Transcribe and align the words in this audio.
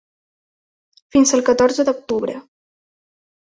Fins 1.17 1.35
al 1.37 1.45
catorze 1.51 1.87
d’octubre. 1.91 2.37